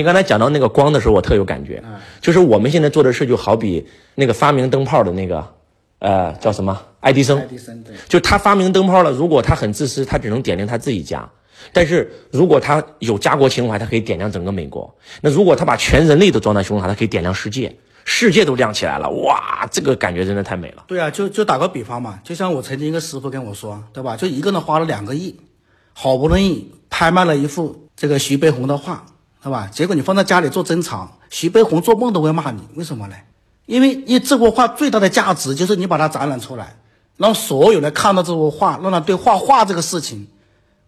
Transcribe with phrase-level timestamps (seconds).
[0.00, 1.82] 你刚才讲到那个光的时候，我特有感觉，
[2.22, 5.46] 就是我们现在做的事就好比那个发明灯泡的那个，
[5.98, 6.80] 呃，叫什么？
[7.00, 7.38] 爱迪生。
[7.38, 11.20] 爱迪生对，就他发明灯泡了，如果他很自私，他只能点亮他自己家；
[11.70, 14.90] 但是如果他有家国情怀，他可以点亮整个美国。
[15.20, 17.76] 那如果他把全人类都装在胸膛，他可以点亮世界，
[18.06, 20.84] 世界都亮起来了，哇，这个感觉真的太美了。
[20.88, 24.16] 对啊，就就打个比方嘛，就像我曾经一个师傅跟我说，对吧？
[24.16, 25.38] 就一个人花了两个亿，
[25.92, 29.04] 好不容易拍卖了一幅这个徐悲鸿的画，
[29.42, 29.68] 对吧？
[29.72, 33.14] 结果你放在家里做珍藏，徐悲鸿做梦都会骂你，为什么呢？
[33.66, 36.76] 因为因为这幅画最大的价值就是你把它展览出来，
[37.16, 40.26] 让所有人看到这幅画，让他对画画这个事情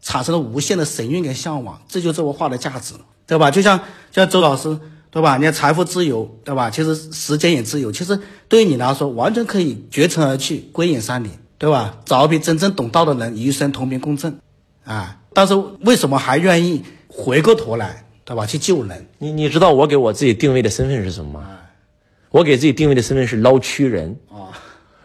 [0.01, 2.95] 产生了无限的神韵跟向往，这就是这幅画的价值，
[3.27, 3.51] 对吧？
[3.51, 3.79] 就像
[4.11, 4.77] 就像周老师，
[5.11, 5.37] 对吧？
[5.37, 6.69] 你看财富自由，对吧？
[6.69, 11.95] 其实时间也自由，其实对于你来说，完全可以绝尘而去，归隐山林，对吧？
[12.05, 14.37] 找一批真正懂道的人，一生同频共振，
[14.85, 15.17] 啊！
[15.33, 18.47] 但是为什么还愿意回过头来，对吧？
[18.47, 19.07] 去救人？
[19.19, 21.59] 你你知道我给我自己定位的身份是什么吗？
[22.31, 24.57] 我给自己定位的身份是捞蛆人啊！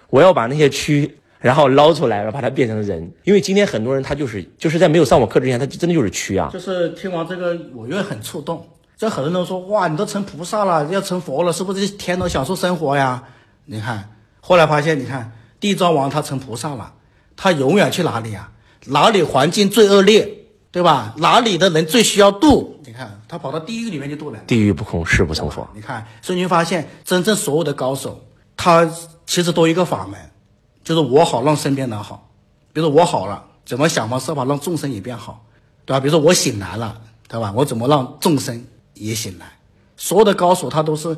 [0.10, 3.12] 我要把那些蛆，然后捞出来，然后把它变成人。
[3.24, 6.50] 因为今天很多人他就是就是在没有上我课之前，他真的就是蛆啊。
[6.54, 8.66] 就是听完这个，我又很触动。
[8.96, 13.24] 就很多人都说，哇，你都成菩萨了，要成佛了，是不是天都享受生活呀？
[13.66, 16.94] 你看，后来发现，你看地藏王他成菩萨了，
[17.36, 18.50] 他永远去哪里呀？
[18.86, 20.37] 哪里环境最恶劣，
[20.78, 21.12] 对吧？
[21.18, 22.80] 哪里的人最需要度？
[22.86, 24.40] 你看，他跑到地狱里面去度人。
[24.46, 25.68] 地狱不空，誓不成佛。
[25.74, 28.24] 你看，所以你会发现，真正所有的高手，
[28.56, 28.88] 他
[29.26, 30.20] 其实都一个法门，
[30.84, 32.30] 就是我好让身边人好。
[32.74, 35.44] 比如说我好了，怎么想方设法让众生也变好，
[35.84, 36.00] 对吧？
[36.00, 36.96] 比如说我醒来了，
[37.28, 37.52] 对吧？
[37.56, 39.48] 我怎么让众生也醒来？
[39.96, 41.18] 所有的高手他都是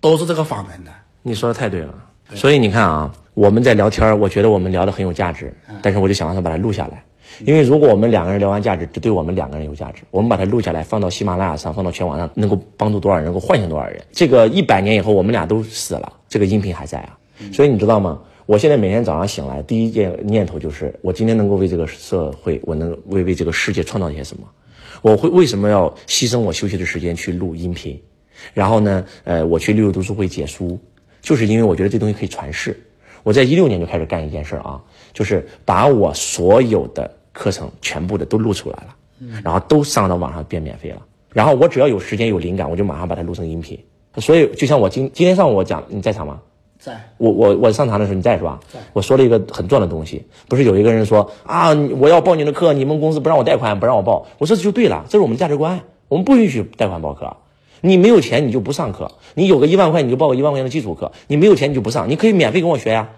[0.00, 0.90] 都是这个法门的。
[1.20, 1.92] 你说的太对了。
[2.34, 7.04] 所以你看啊，我们在聊天，我觉得我们聊的很有价值，但是我就想让他把它录下来。
[7.44, 10.02] 因为如果我们两个人聊完价值，只对我们两个人有价值。
[10.10, 14.02] 我们把它录下来，放到喜马拉雅上，放到全网上，能够帮助多少人，能够唤醒多少人？
[14.12, 17.18] 这个一百年以后，我们俩都死了，这个音频还在啊。
[17.52, 18.20] 所以你知道吗？
[18.46, 24.46] 我现在每天早上醒来，第一件念头就是，我今天能够为这个社会，我能为为这个世界创造些什么？
[25.02, 28.00] 我会为什么要牺牲我休息的时间去录音频？
[28.54, 30.78] 然后呢，呃，我去六六读书会解书，
[31.20, 32.78] 就是因为我觉得这东西可以传世。
[33.26, 34.80] 我在一六年就开始干一件事啊，
[35.12, 41.02] 就是把我所有的课程全部的都录出来了，然后都上到网上变免费了。
[41.32, 43.76] 然后我只要有时间有灵感，我就马上把它录成音频。
[44.18, 46.40] 所以就像我今今天上午我讲，你在场吗？
[46.78, 48.60] 在我我我上堂的时候你在是吧？
[48.72, 54.24] 在我说了一个很重要的东西，不是有一个人说啊，我要报你的课，你们公司不让我贷款，不让我报。
[54.38, 57.36] 我说这就对了，这是我们的价值观，我们不允许贷款报课。
[57.80, 63.08] 你没有钱你就不上课，你有个一万块你就报个一万块钱的基础课，你没有钱你就不上，你可以免费跟我学呀。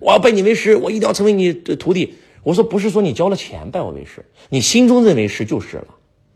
[0.00, 2.14] 我要拜你为师，我一定要成为你的徒弟。
[2.42, 5.86] 我说不是说你交了钱拜我为师，你心中认为是就是了。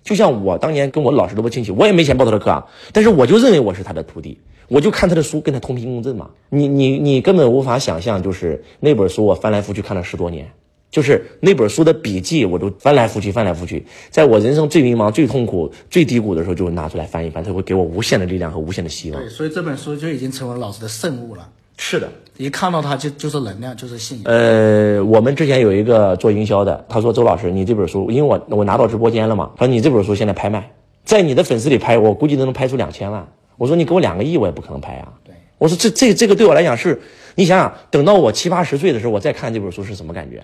[0.03, 6.31] 就像我当年跟我老师都不亲戚，我也没钱报他的课啊，但是我就认为我是他的徒弟，我就看他的书，跟他同频共振嘛。
[6.49, 10.51] 你你你根本无法想象，就是那本书我翻来覆去看了十多年，
[10.91, 19.29] 就是那本书的笔记我都翻来覆去翻来覆去，在我人生最迷茫、最痛苦、最低谷的时候，就拿出来翻一翻，它会给我无限的力量和无限的希望对，。
[19.29, 21.49] 所以这本书就已经成为老师的圣物了。
[21.77, 24.25] 是的，一看到它就就是能量，就是信仰。
[24.27, 30.73] 呃，我们之前有一个做营销的，他说周老师，你这本书，因为我我拿到直播间了嘛，他说你这本书现在拍卖，
[31.05, 33.25] 在你的粉丝里拍，我估计都能拍出两千万。
[33.59, 35.13] 我说你给我两个亿，我也不可能拍啊。
[35.25, 37.01] 对，我说这这这个对我来讲是，
[37.37, 40.43] 你想想，等到我七八十岁的时候，我再看这本书是什么感觉？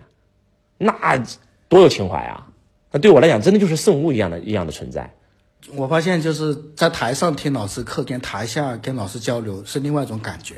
[0.78, 0.92] 那
[1.68, 2.46] 多有情怀啊！
[2.90, 5.12] 那对我来讲，真的就是圣物一样的一样的存在。
[5.74, 10.56] 我发现就是在台上听老师课，跟台下跟老师交流是另外一种感觉。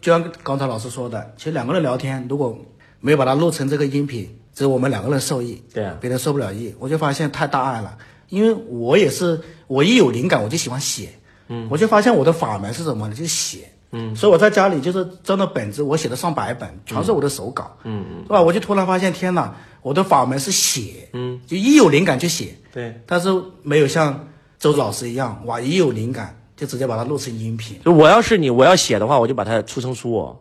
[0.00, 2.58] 就像刚才老师说的，其实两个人聊天，如果
[3.00, 6.74] 没有把它录成这个音频，只有我们两个人受益，对啊别人受不了益。
[6.78, 7.98] 我就发现太大爱了，
[8.30, 11.10] 因为我也是，我一有灵感我就喜欢写，
[11.48, 13.14] 嗯，我就发现我的法门是什么呢？
[13.14, 18.40] 就是写，嗯，所以我在家里就是真的本子，我写了上百本，全是我的手稿，嗯嗯，是吧？
[18.40, 23.28] 我就突然发现，天哪，我的法门是写，嗯，就一有灵感就写，对，但是
[23.62, 24.28] 没有像
[24.58, 27.78] 周老师一样，哇，一有灵感就直接把它录成音频。
[27.84, 30.38] 就我要是你，我要写的话，我就把它出成书、哦，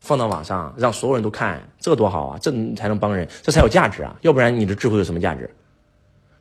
[0.00, 2.38] 放到网上，让所有人都看，这多好啊！
[2.40, 4.16] 这才能帮人，这才有价值啊！
[4.22, 5.48] 要不然你的智慧有什么价值？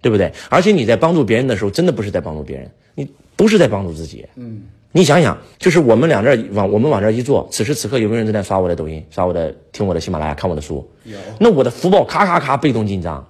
[0.01, 0.31] 对不对？
[0.50, 4.25] 而且你在帮助别人的时候，真的不是在帮助别人，你不是在帮助自己。
[4.36, 4.62] 嗯，
[4.98, 10.90] 你想想，就是我们俩这儿往我们往这儿一坐，此时此刻有没有人正在刷我的抖音、刷我的、听我的喜马拉雅、看我的书？
[11.04, 11.16] 有。
[11.40, 13.24] 那我的福报咔咔咔被动进账，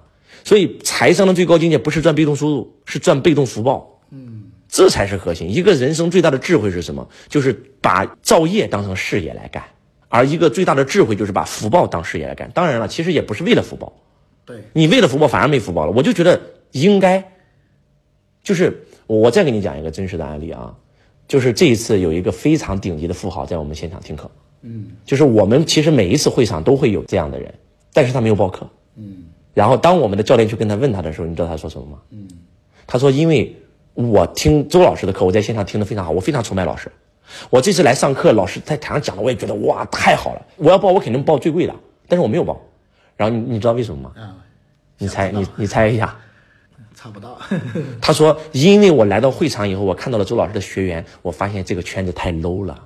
[0.44, 4.00] 所以财商的最高境界不是赚被动收入，是赚被动福报。
[4.10, 5.54] 嗯这才是核心。
[5.54, 7.06] 一个人生最大的智慧是什么？
[7.28, 9.62] 就是把造业当成事业来干，
[10.08, 12.50] 而一个最大的智慧就是把福报当事业来干。
[12.54, 13.92] 当然了，其实也不是为了福报，
[14.46, 15.92] 对，你为了福报反而没福报了。
[15.92, 16.40] 我就觉得
[16.72, 17.32] 应该，
[18.42, 20.74] 就是我再给你讲一个真实的案例啊，
[21.28, 24.30] 就是这一次有一个非常顶级的富豪在我们现场听课，
[24.62, 27.52] 嗯，就是我们其实每一次会场都会有这样的人，
[27.92, 28.66] 但是他没有报课，
[28.96, 31.98] 嗯，然后当我们的教练去跟他问他的时候，你知道他说什么吗？
[32.10, 32.26] 嗯，
[32.86, 33.54] 他说因为
[33.92, 36.90] 我听周老师的课，我在现场听得非常好，我非常崇拜老师，
[37.50, 41.74] 我这次来上课，老师在台上讲的，我也觉得哇太好了，我要报我肯定报最贵的，
[42.08, 42.58] 但是我没有报，
[43.16, 44.12] 然后你你知道为什么吗？
[44.16, 44.34] 啊，
[44.96, 46.16] 你猜你你猜一下。
[47.00, 47.38] 查不到。
[48.02, 52.76] 他说：“因为我来到会场以后，我看到了周老师的学员，我发现这个圈子太 low 了。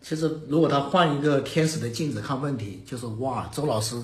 [0.00, 3.94] 其实，如果他换一个天使的镜子看问题，就是哇，周老师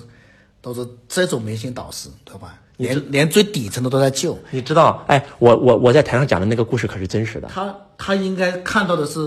[0.61, 2.59] 都是这种明星导师，对吧？
[2.77, 4.37] 连连最底层的都在救。
[4.51, 5.03] 你知道？
[5.07, 7.47] 哎，我我我在台上讲的那个故事可是真实的。
[7.47, 9.19] 他他应该看到的是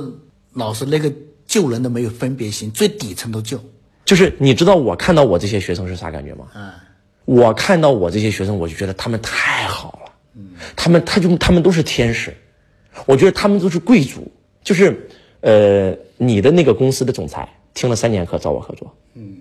[0.52, 1.12] 老师那个
[1.46, 3.58] 救人的没有分别心，最底层都救。
[4.04, 6.46] 就是你知道我看到我这些学生是啥感觉吗？
[6.54, 6.70] 嗯，
[7.24, 9.42] 我看到我这些学生，我就觉得他们太好了。”
[10.76, 12.34] 他们，他就他们都是天使，
[13.06, 14.31] 我觉得他们都是贵族。
[14.62, 15.08] 就是，
[15.40, 19.38] 呃，你的那个公司的总裁听了三年课找我合作，嗯，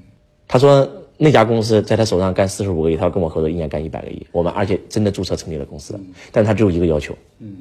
[0.48, 4.26] 他说那家公司在他手上干四十五个亿，他要跟我合作，一年干一百个亿。
[4.32, 6.00] 我们而且真的注册成立了公司，
[6.32, 7.58] 但他只有一个要求，嗯，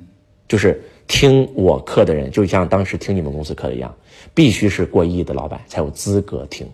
[0.49, 3.94] 就是听我课的人，就像当时听你们公司课一样，
[4.32, 6.67] 必须是过亿的老板才有资格听。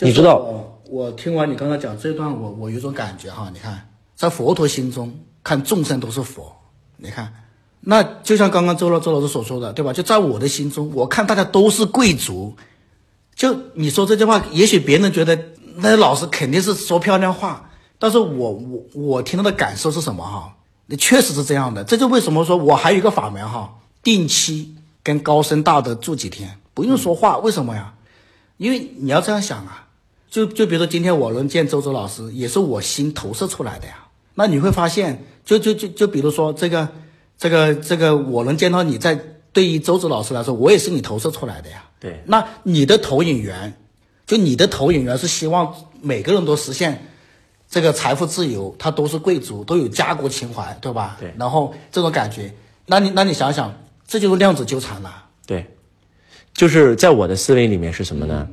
[0.00, 5.10] 你知道，我听完你刚才讲这段，我我有种感觉哈，你看，在佛陀心中。
[5.46, 6.52] 看众生都是佛，
[6.96, 7.32] 你看，
[7.78, 9.92] 那就像刚刚周老周老师所说的，对吧？
[9.92, 12.56] 就在我的心中，我看大家都是贵族。
[13.36, 15.38] 就你说这句话，也许别人觉得
[15.76, 20.56] 那老师肯定是说漂亮话，但是我我我听到的感受是什么哈？
[20.86, 21.84] 那确实是这样的。
[21.84, 23.72] 这就为什么说我还有一个法门哈，
[24.02, 27.94] 定期跟高僧大德住几天，不用说话，为什么呀？
[28.56, 29.86] 因为你要这样想啊，
[30.28, 34.08] 就就比如说今天我能见周周老师，也是我心投射出来的呀。
[34.34, 35.24] 那你会发现。
[35.46, 36.86] 就就就就比如说这个，
[37.38, 39.18] 这个这个，我能见到你在
[39.52, 41.84] 对于周子老师来说，我也是你投射出来的呀。
[42.00, 42.20] 对。
[42.26, 43.72] 那你的投影源，
[44.26, 45.72] 就你的投影源是希望
[46.02, 47.06] 每个人都实现
[47.70, 51.16] 这个财富自由，他都是贵族，都有家国情怀，对吧？
[51.20, 51.32] 对。
[51.38, 52.52] 然后这种感觉，
[52.86, 53.72] 那你那你想想，
[54.06, 55.26] 这就是量子纠缠了。
[55.46, 55.64] 对。
[56.52, 58.48] 就是在我的思维里面是什么呢？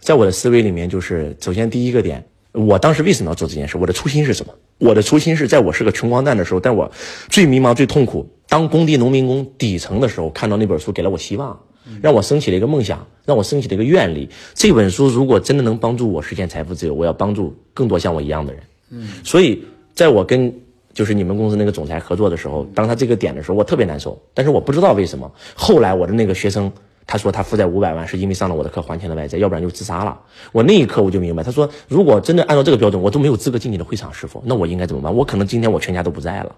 [0.00, 2.26] 在我的思维里面，就是首先第一个点。
[2.52, 3.78] 我当时为什么要做这件事？
[3.78, 4.52] 我的初心是什么？
[4.78, 6.90] 我的初心是在我是个穷光蛋的时候，但我
[7.28, 11.58] 最迷茫、最痛苦，当工地农民工底层的时候，看到那本书，给了我希望，
[12.02, 14.28] 让我升起了一个梦想，让我升起了一个愿力。
[14.54, 18.62] 这本书如果真的能帮助我实现财富自由，我要帮助更多像我一样的人。
[18.90, 19.64] 嗯，所以
[19.94, 20.52] 在我跟
[20.92, 25.32] 就是你们公司那个总裁合作的时候，当他这个点的时候，我特别难受，但是我不知道为什么。
[25.54, 26.70] 后来我的那个学生。
[27.12, 30.18] 他说他负债五百万是因为上了我的课还钱的外债，要不然就自杀了。
[30.50, 35.14] 我那一刻我就明白，他说如果真的按照这个标准，我都没有资格进你的会场，师傅，那我应该怎么办？
[35.14, 36.56] 我可能今天我全家都不在了。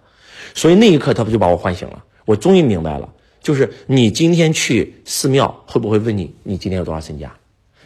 [0.55, 2.05] 所以那一刻他不就把我唤醒了？
[2.25, 3.09] 我终于明白了，
[3.43, 7.35] 就是你今天去寺庙会不会问你你今天有多少身家？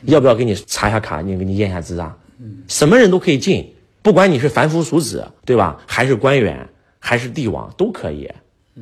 [0.02, 2.14] 要不要给你查一下卡，你给你验一下资啊？
[2.68, 5.80] 什么人都可以进，不管你是凡夫俗子，对吧？
[5.86, 6.68] 还是官员，
[6.98, 8.30] 还是帝王都可以，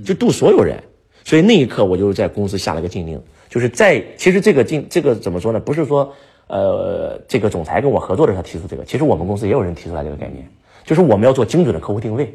[0.05, 0.83] 就渡所有人。
[1.27, 3.21] 所以那一刻我就在公司下了个禁令。
[3.49, 5.59] 就是在其实这个禁这个怎么说呢？
[5.59, 6.13] 不是说，
[6.47, 10.49] 呃，这个总裁跟我合作的时候提出这个，其实我们公司也有人提出来这个概念，
[10.85, 12.33] 就是我们要做精准的客户定位。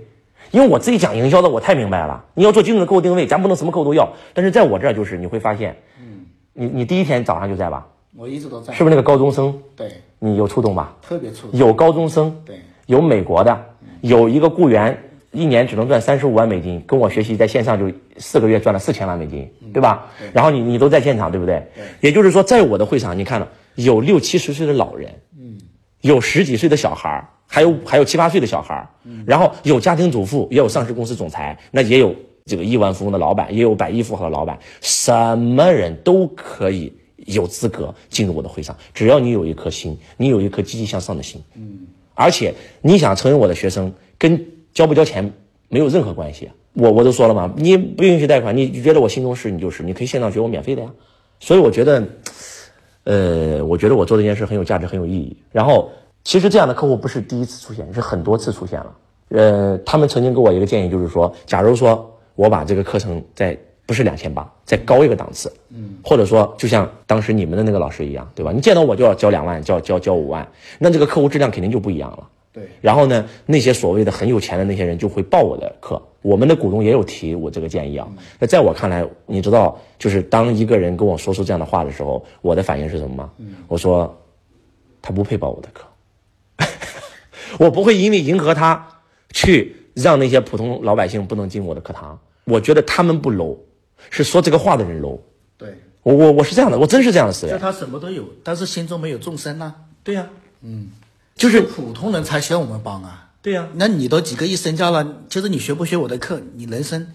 [0.51, 2.25] 因为我自己讲营销的，我太明白了。
[2.33, 4.11] 你要做精准的客户定位，咱不能什么客户都要。
[4.33, 7.87] 但是在我这儿，就是你会发现，嗯，你你第一天早上就在吧？
[8.17, 8.73] 我一直都在。
[8.73, 9.57] 是不是那个高中生？
[9.73, 10.93] 对，你有触动吧？
[11.01, 11.57] 特别触动。
[11.57, 13.65] 有高中生，对，有美国的，
[14.01, 14.97] 有一个雇员。
[15.31, 20.11] 一年只能赚三十五万美金，跟我学习，在线上就四个月赚了四千万美金，对吧？
[20.33, 21.65] 然后你你都在现场，对不对？
[22.01, 25.09] 也就是说，在我的会场，你看了有六七十岁的老人，
[25.39, 25.57] 嗯，
[26.01, 32.13] 有十几岁的小孩还有还有七八岁的小孩嗯，然后有家庭主妇，也有上市公司总裁，那也有
[32.45, 45.31] 这个亿万富翁的老板，也有百亿富豪的老板，什么人都可以有资格进入我的会场，只要你有一颗心，你有一颗积极向上的心，嗯，而且你想成为我的学生，跟交不交钱
[45.69, 50.89] 没有任何关系，我我都说了嘛，你不允许贷款，你觉得我心中是你就是，你可以线上学我免费的呀。
[51.39, 52.03] 所以我觉得，
[53.03, 55.35] 呃，我觉得我做这件事很有价值，很有意义。
[55.51, 55.89] 然后，
[56.23, 58.95] 其实这样的客户不是第一次出现，是很多次出现了。
[59.29, 68.51] 呃，他们曾经给我一个建议，就是说，假如说我把这个课程在不是两千八，再高一个档次，嗯，或者说就像当时你们的那个老师一样，对吧？
[68.51, 70.47] 你见到我就要交两万，交交交五万，
[70.77, 72.27] 那这个客户质量肯定就不一样了。
[72.53, 76.01] 对，然后呢，那些所谓的很有钱的那些人就会报我的课。
[76.21, 78.07] 我们的股东也有提我这个建议啊。
[78.37, 83.31] 那在我看来，你知道，就是当一个人跟我说出这样的话的时候，我的反应是什么吗？
[83.67, 84.15] 我说，
[85.01, 85.87] 他不配报我的课。
[87.57, 88.85] 我不会因为迎合他，
[89.31, 92.19] 去让那些普通老百姓不能进我的课堂。
[92.43, 93.57] 我觉得他们不 low，
[94.09, 95.17] 是说这个话的人 low。
[95.57, 97.51] 对，我我我是这样的，我真是这样的思维。
[97.51, 100.29] 就他什么都有，但是心中没有众生呐、对呀、
[101.41, 103.31] 就是普通人才需要我们帮啊。
[103.41, 107.07] 对呀、那你都几个亿身家了，其实你学不学我的课，你人生，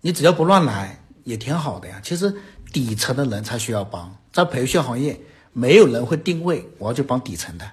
[0.00, 2.00] 你只要不乱来，也挺好的呀。
[2.00, 2.32] 其实
[2.72, 5.18] 底层的人才需要帮，在培训行业，
[5.52, 7.68] 没有人会定位我要去帮底层的，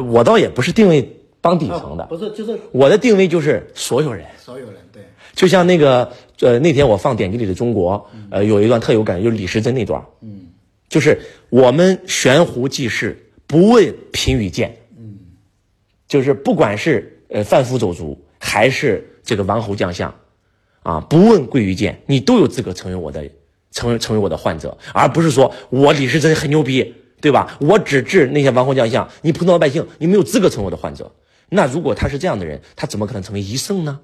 [0.00, 4.24] 我倒也不是定位帮底层的，不是就是我的定位就是所有人。
[4.38, 5.02] 所有人对。
[5.34, 10.46] 就像那个呃那天我放典籍里的中国，呃有一段特有感，就是李时珍那段，嗯，
[10.88, 14.83] 就是我们悬壶济世，不问贫与贱，嗯，
[16.06, 20.14] 就是不管是呃贩夫走卒还是这个王侯将相，
[20.82, 23.30] 啊，不问贵与贱，你都有资格成为我的
[23.70, 27.56] 成为成为我的患者，而不是说我李时珍很牛逼，对吧？
[27.60, 31.12] 我只治那些王侯将相，你普通老百姓你没有资格成为我的患者。
[31.48, 34.00] 那如果他是这样的人，他怎么可能成为一圣呢？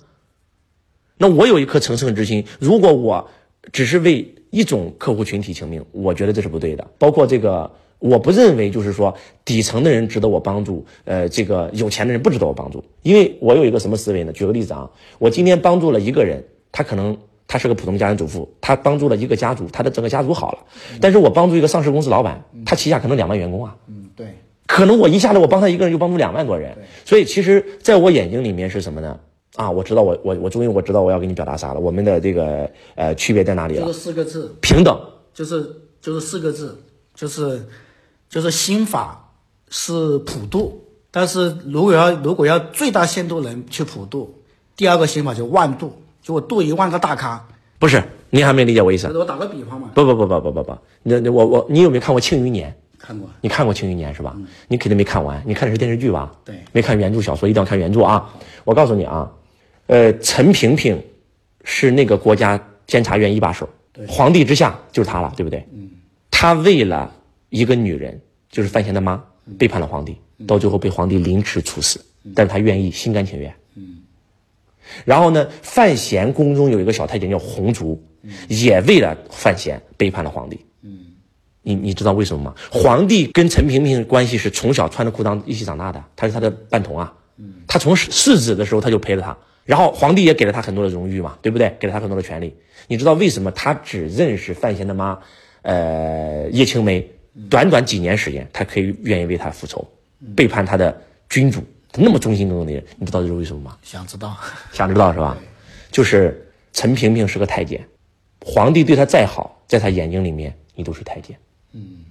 [1.18, 3.28] 那我有一颗成圣之心，如果我
[3.72, 6.90] 只是为一种客户群体请命，我觉得这是不对的。
[6.98, 9.14] 包括这个，我不认为就是说
[9.44, 12.82] 底层的人值得我帮助，呃，这个有钱的人不值得我帮助。
[13.02, 14.32] 因为我有一个什么思维呢？
[14.32, 16.42] 举个例子啊，我今天帮助了一个人，
[16.72, 17.16] 他可能
[17.46, 20.58] 他是个普通家庭主妇，他帮助了一个家族，他的整个家族好了。
[21.00, 24.34] 但是我帮助一个上市公司老板，他旗下可能两万员工啊，嗯，对，
[24.66, 29.20] 可能我一下子我帮他一个人就帮助两万多人，所以其实在我眼睛里面是什么呢？
[29.56, 33.86] 啊，我知道我我我终于我知道我要给你表达啥了，我们的这个呃区别在哪里了？
[33.86, 34.98] 就是四个字，平等。
[35.32, 35.64] 就是
[36.00, 36.76] 就是四个字，
[37.14, 37.64] 就是
[38.30, 39.32] 就是心法
[39.68, 44.34] 是普度，但是如果要如果要最大限度能去普度，
[44.76, 47.44] 第二个心法就万度，就我度一万个大咖。
[47.78, 49.08] 不是，您还没理解我意思？
[49.08, 52.70] 我打个比方嘛，不不不不不不不，那那我我你有没有看过《庆余年》？
[53.02, 54.36] 看过，你看过《庆余年》是吧？
[54.68, 56.30] 你肯定没看完，你看的是电视剧吧？
[56.44, 58.30] 对没看原著小说，一定要看原著啊！
[58.64, 59.28] 我告诉你啊，
[59.86, 61.02] 呃，陈萍萍
[61.64, 63.66] 是那个国家监察院一把手，
[64.06, 65.66] 皇帝之下就是他了，对不对？
[65.72, 65.88] 嗯，
[66.30, 67.10] 他为了
[67.50, 69.22] 一个女人，就是范闲的妈，
[69.58, 70.16] 背叛了皇帝，
[70.46, 72.04] 到最后被皇帝凌迟处死，
[72.34, 73.54] 但是他愿意，心甘情愿。
[75.04, 78.02] 然后呢，范闲宫中有一个小太监叫红烛，
[78.48, 80.58] 也为了范闲背叛了皇帝。
[81.62, 82.54] 你你知道为什么吗？
[82.70, 87.12] 皇帝跟陈萍萍关系是从小穿着裤裆一起长大的，他是他的伴童啊。
[87.66, 91.76] 他从世子的时候他就陪着他，然后皇帝也给了他很多的荣誉嘛，对不对？
[91.78, 92.54] 给了他很多的权利。
[92.88, 95.18] 你知道为什么他只认识范闲的妈，
[95.62, 97.08] 呃，叶青梅，
[97.48, 99.86] 短短几年时间，他可以愿意为他复仇，
[100.34, 103.78] 背叛他的君主，他那么忠心耿耿的人，你知道这是为什么吗？
[103.82, 104.36] 想知道？
[104.72, 105.36] 想知道是吧？
[105.90, 107.84] 就是陈萍萍是个太监，
[108.44, 111.36] 皇帝对她再好，在他眼睛里面你都是太监。
[111.72, 112.04] 嗯，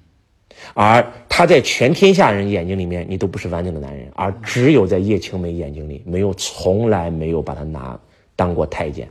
[0.74, 8.00] 而他在全天下人眼睛里面，你都不是完整的男人，而只有在叶青梅眼睛里，没有从来没有把他拿
[8.36, 9.08] 当过太监。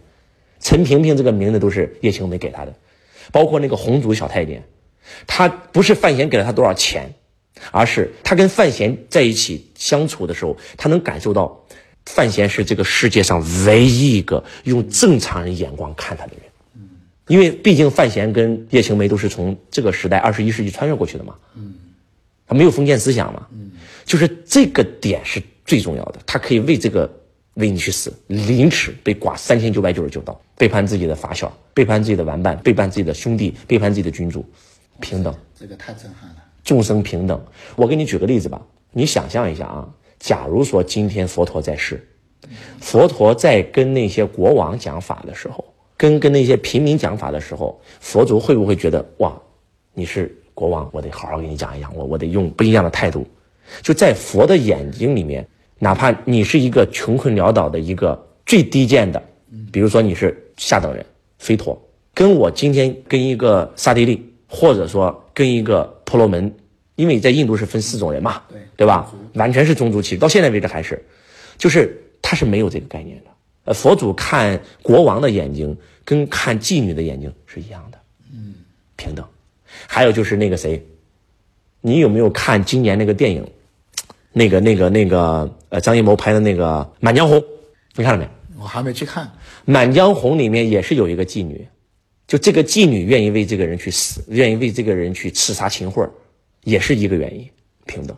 [0.61, 2.75] 陈萍萍这个名字都是叶青梅给他的，
[3.31, 4.62] 包括那个红烛小太监，
[5.27, 7.12] 他不是范闲给了他多少钱，
[7.71, 11.65] 而是他跟范闲在一起相处的时候，他能感受到
[12.07, 16.43] 范闲是这个世界上唯一一个用正常人眼光看他的人。
[17.27, 21.35] 因为毕竟范闲跟叶青梅都是从这个时代二十一世纪穿越过去的嘛，
[22.47, 23.47] 他没有封建思想嘛，
[24.07, 27.07] 就是这个点是最重要的，他可以为这个
[27.53, 34.43] 为你去死，凌迟被剐三千九百九十九刀，背叛自己的发小，背叛自己的玩伴，背叛自己的兄弟，背叛自己的君主，
[35.00, 35.35] 平等。
[35.55, 36.37] 这个太震撼了。
[36.64, 37.40] 众生平等。
[37.76, 38.61] 我给你举个例子吧，
[38.93, 39.88] 你想象一下啊，
[40.19, 42.07] 假如说今天佛陀在世，
[42.81, 45.64] 佛陀在跟那些国王讲法的时候，
[45.97, 49.37] 跟跟那些平民讲法的时候，佛祖会不会觉得哇，
[49.95, 53.26] 你是国王，我得好好给你讲一讲，我我得用不一样的态度？
[53.83, 55.47] 就在佛的眼睛里面，
[55.78, 59.23] 哪怕你是一个穷困潦倒的一个最低贱的，
[59.73, 61.05] 比如说你是下等人，
[61.38, 61.81] 非陀，
[62.14, 66.52] 跟我今天跟一个刹帝利，或者说跟一个婆罗门，
[66.97, 69.12] 因为在印度是分四种人嘛，对对吧？
[69.35, 71.00] 完全是种族歧视，到现在为止还是，
[71.57, 73.31] 就是他是没有这个概念的。
[73.64, 77.99] 呃，佛祖看国王的眼睛跟看妓女的眼睛是一样的，
[78.33, 78.55] 嗯，
[78.97, 79.25] 平等。
[79.87, 80.83] 还有就是那个谁，
[81.83, 83.47] 你有没有看今年那个电影？
[84.33, 87.38] 那个、那个、那个，呃，张艺谋拍的那个《满江红》，
[87.97, 88.28] 你看了没？
[88.61, 89.25] 我还没去看，
[89.64, 91.67] 《满江红》里面也是有一个妓女，
[92.29, 96.11] 就这个妓女愿意为这个人去死，愿意为这个人去刺杀秦桧儿，
[96.63, 97.49] 也是一个原因，
[97.87, 98.17] 平等。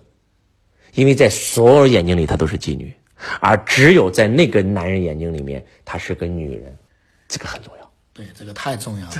[0.94, 2.92] 因为在所有眼睛里她都是妓女，
[3.40, 6.76] 而只有在那个男人眼睛里面，她是个女人，
[7.28, 7.90] 这个很重要。
[8.12, 9.12] 对，这个太重要了。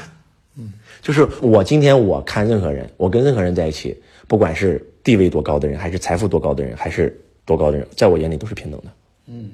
[0.57, 8.93] 嗯就是我今天我看任何人，我跟任何人在一起，不管是地位多高的人，还是财富多高的人，还是多高的人，在我眼里都是平等的。
[9.27, 9.53] 嗯，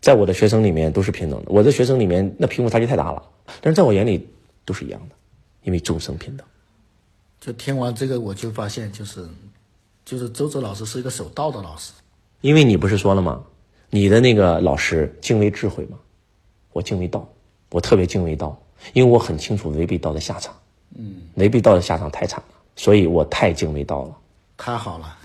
[0.00, 1.52] 在我的学生里面都是平等的。
[1.52, 3.22] 我的学生里面那贫富差距太大了，
[3.60, 4.26] 但是在我眼里
[4.66, 5.14] 都是一样的，
[5.62, 6.46] 因为众生平等。
[7.40, 9.26] 就听完这个，我就发现就是，
[10.04, 11.92] 就是周周老师是一个守道的老师。
[12.42, 13.42] 因为你不是说了吗？
[13.88, 15.96] 你的那个老师敬畏智慧吗，
[16.72, 17.26] 我敬畏道，
[17.70, 18.60] 我特别敬畏道，
[18.92, 20.54] 因为我很清楚违背道的下场。
[20.96, 24.16] 嗯，违背道的下场太惨了，所以我太敬畏道了。
[24.56, 25.16] 太好了，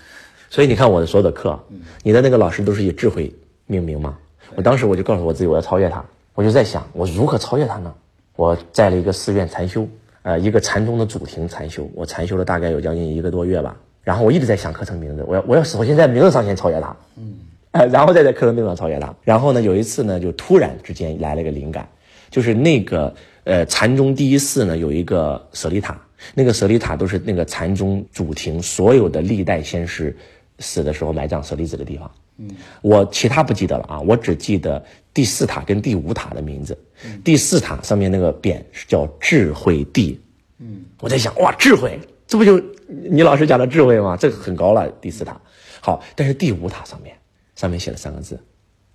[0.49, 1.57] 所以你看我的所有的课，
[2.03, 3.33] 你的那个老师都是以智慧
[3.65, 4.17] 命名嘛。
[4.55, 6.03] 我当时我就告诉我自己，我要超越他。
[6.33, 7.93] 我就在想，我如何超越他呢？
[8.35, 9.87] 我在了一个寺院禅修，
[10.23, 13.77] 呃，一个禅宗的主庭禅修，我禅修了大概有将近一个多月吧。
[14.03, 17.33] 然后我一直在想课程名字，我要我要首先在名字上先超越他，嗯，
[17.71, 19.13] 呃， 然后再在课程名字上超越他。
[19.23, 21.87] 然后呢，有一次呢，就突然之间来了一个灵感，
[22.31, 25.99] 就是那个呃禅宗第一寺呢有一个舍利塔，
[26.33, 30.17] 那个舍利塔都是那个禅宗主庭所有的历代先师
[30.57, 32.09] 死的时候埋葬舍利子的地方。
[32.37, 32.49] 嗯，
[32.81, 34.83] 我其他不记得了啊，我只记得
[35.13, 36.77] 第四塔跟第五塔的名字。
[37.23, 40.19] 第四塔上面那个匾是叫智慧地。
[40.59, 44.15] 嗯，我在想哇，智慧，这不就你老师讲的智慧吗？
[44.15, 45.39] 这个很高了，第四塔。
[45.81, 47.15] 好，但是第五塔上面
[47.55, 48.39] 上面写了三个字，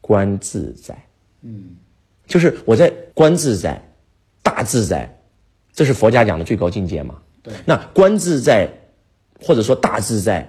[0.00, 0.96] 观自在。
[1.42, 1.64] 嗯，
[2.26, 3.80] 就是我在观自在，
[4.42, 5.12] 大自在，
[5.72, 7.16] 这是佛家讲的最高境界嘛。
[7.42, 8.68] 对那观自在，
[9.40, 10.48] 或者说大自在，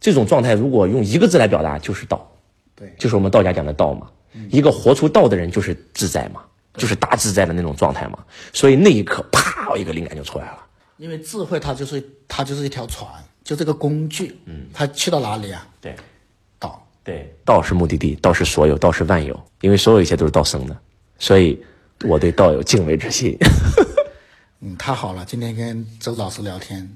[0.00, 2.30] 这种状态，如果用一个字来表达，就是道。
[2.74, 4.08] 对，就是我们道家讲的道嘛。
[4.50, 6.42] 一个活出道的人就是自在嘛，
[6.74, 8.18] 就是大自在的那种状态嘛。
[8.52, 10.58] 所以那一刻，啪，一个灵感就出来了。
[10.96, 13.08] 因为智慧它就是它就是一条船，
[13.42, 15.66] 就这个工具，嗯，它去到哪里啊？
[15.80, 15.96] 对
[16.58, 16.86] 道。
[17.02, 20.76] 对，道是目的地，道是所有，道是万有，因为所有一切都是道生的，
[21.18, 21.60] 所以
[22.04, 23.36] 我对道有敬畏之心。
[24.60, 26.88] 嗯，太好了，今天跟周老师聊天，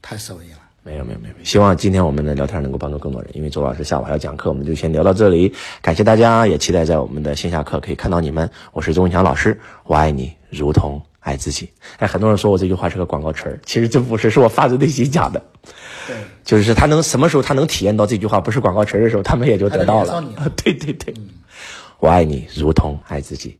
[0.00, 0.58] 太受益了。
[0.82, 3.30] 没有没有没有，希望今天我们的聊天能够帮助更多人。
[3.34, 5.52] 因为周老师下午还要讲课，我们就先聊到这里。
[5.82, 8.48] 感谢大家，也期待在我们的线下课可以看到你们。
[8.72, 11.68] 我是周文强老师，我爱你如同爱自己。
[11.98, 15.42] 哎，很多人说我这句话是个广告词儿，其实这不是，是我发自内心讲的。
[16.06, 20.24] 对，就是他能什么时候他能体验到这句话不是广告词儿的时候，他们也就得到了。
[20.56, 21.14] 对对对，
[21.98, 23.59] 我爱你如同爱自己。